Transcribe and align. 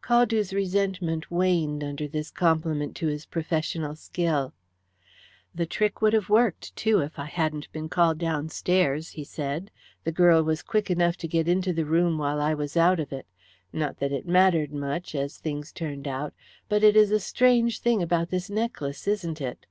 Caldew's 0.00 0.52
resentment 0.52 1.28
waned 1.28 1.82
under 1.82 2.06
this 2.06 2.30
compliment 2.30 2.94
to 2.94 3.08
his 3.08 3.26
professional 3.26 3.96
skill. 3.96 4.54
"The 5.52 5.66
trick 5.66 6.00
would 6.00 6.12
have 6.12 6.28
worked, 6.28 6.76
too, 6.76 7.00
if 7.00 7.18
I 7.18 7.24
hadn't 7.24 7.68
been 7.72 7.88
called 7.88 8.18
downstairs," 8.18 9.08
he 9.08 9.24
said. 9.24 9.72
"The 10.04 10.12
girl 10.12 10.44
was 10.44 10.62
quick 10.62 10.88
enough 10.88 11.16
to 11.16 11.26
get 11.26 11.48
into 11.48 11.72
the 11.72 11.84
room 11.84 12.16
while 12.16 12.40
I 12.40 12.54
was 12.54 12.76
out 12.76 13.00
of 13.00 13.12
it. 13.12 13.26
Not 13.72 13.96
that 13.98 14.12
it 14.12 14.24
mattered 14.24 14.72
much, 14.72 15.16
as 15.16 15.38
things 15.38 15.72
turned 15.72 16.06
out, 16.06 16.32
but 16.68 16.84
it 16.84 16.94
is 16.94 17.10
a 17.10 17.18
strange 17.18 17.80
thing 17.80 18.00
about 18.04 18.28
this 18.28 18.48
necklace, 18.48 19.08
isn't 19.08 19.40
it?" 19.40 19.66